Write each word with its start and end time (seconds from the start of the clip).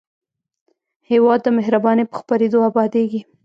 هېواد 1.09 1.39
د 1.43 1.47
مهربانۍ 1.57 2.03
په 2.07 2.15
خپرېدو 2.19 2.57
ابادېږي. 2.69 3.21